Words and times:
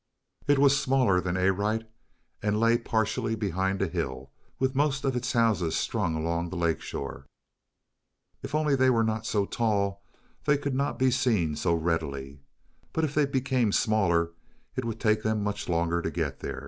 It 0.47 0.57
was 0.57 0.79
smaller 0.79 1.21
than 1.21 1.37
Arite, 1.37 1.87
and 2.41 2.59
lay 2.59 2.79
partially 2.79 3.35
behind 3.35 3.83
a 3.83 3.87
hill, 3.87 4.31
with 4.57 4.73
most 4.73 5.05
of 5.05 5.15
its 5.15 5.33
houses 5.33 5.75
strung 5.77 6.15
along 6.15 6.49
the 6.49 6.55
lake 6.55 6.81
shore. 6.81 7.27
If 8.41 8.55
only 8.55 8.75
they 8.75 8.89
were 8.89 9.03
not 9.03 9.27
so 9.27 9.45
tall 9.45 10.01
they 10.45 10.57
could 10.57 10.73
not 10.73 10.97
be 10.97 11.11
seen 11.11 11.55
so 11.55 11.75
readily. 11.75 12.41
But 12.93 13.03
if 13.03 13.13
they 13.13 13.27
became 13.27 13.71
smaller 13.71 14.31
it 14.75 14.85
would 14.85 14.99
take 14.99 15.21
them 15.21 15.43
much 15.43 15.69
longer 15.69 16.01
to 16.01 16.09
get 16.09 16.39
there. 16.39 16.59